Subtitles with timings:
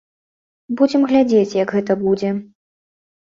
[0.79, 2.29] Будзем глядзець, як гэта будзе.